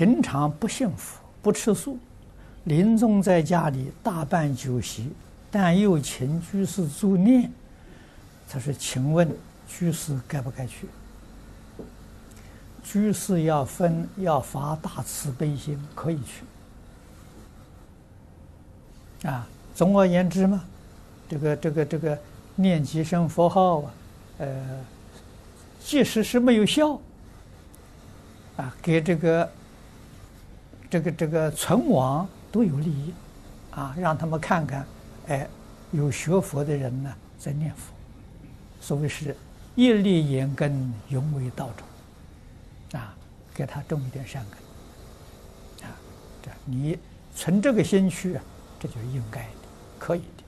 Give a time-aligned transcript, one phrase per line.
[0.00, 1.98] 平常不信佛、不吃素，
[2.64, 5.12] 临终在家里大办酒席，
[5.50, 7.52] 但又请居士助念。
[8.48, 9.30] 他说：“请问
[9.68, 10.88] 居士该不该去？
[12.82, 16.46] 居士要分要发大慈悲心，可以去。
[19.28, 20.64] 啊，总而言之嘛，
[21.28, 22.18] 这个这个这个
[22.54, 23.92] 念几声佛号啊，
[24.38, 24.80] 呃，
[25.84, 26.98] 即使是没有效，
[28.56, 29.46] 啊，给这个
[30.90, 33.14] 这个这个存亡都有利益，
[33.70, 34.84] 啊，让他们看看，
[35.28, 35.48] 哎，
[35.92, 37.92] 有学佛的人呢在念佛。”
[38.82, 39.36] 所谓是
[39.76, 43.14] 一粒盐根，永为道种，啊，
[43.54, 45.94] 给他种一点善根，啊，
[46.42, 46.98] 这你
[47.36, 48.40] 存这个心去，
[48.80, 49.48] 这就是应该的，
[49.98, 50.42] 可以的。